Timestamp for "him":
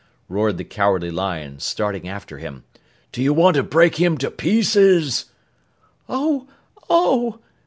2.39-2.63, 3.97-4.17